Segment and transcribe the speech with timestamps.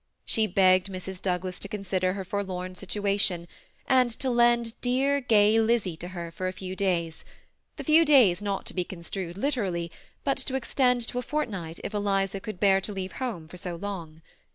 [0.25, 1.21] She begged Mrs.
[1.21, 3.47] Doug las to consider her forlorn situation,
[3.87, 7.23] and to lend dear, gay Lizzy to her for a few days,—
[7.77, 9.91] the few days not to be construed literally,
[10.23, 13.75] but to extend to a fortnight if Eliza could bear to leave home for so
[13.75, 14.23] long.